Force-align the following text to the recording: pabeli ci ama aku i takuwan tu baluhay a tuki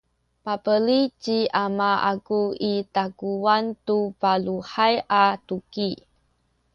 pabeli 0.45 0.99
ci 1.23 1.37
ama 1.63 1.89
aku 2.11 2.41
i 2.71 2.73
takuwan 2.93 3.63
tu 3.85 3.97
baluhay 4.21 4.95
a 5.21 5.23
tuki 5.47 5.89